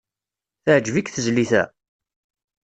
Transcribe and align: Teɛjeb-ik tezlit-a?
Teɛjeb-ik 0.63 1.07
tezlit-a? 1.13 1.63